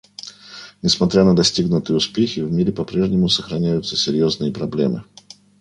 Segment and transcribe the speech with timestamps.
[0.81, 5.03] Несмотря на достигнутые успехи, в мире по-прежнему сохраняются серьезные проблемы.